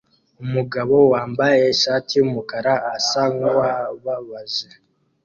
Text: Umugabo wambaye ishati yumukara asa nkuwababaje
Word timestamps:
Umugabo 0.43 0.95
wambaye 1.13 1.61
ishati 1.75 2.11
yumukara 2.19 2.73
asa 2.95 3.21
nkuwababaje 3.33 4.67